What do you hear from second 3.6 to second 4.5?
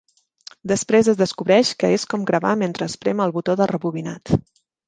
de rebobinat.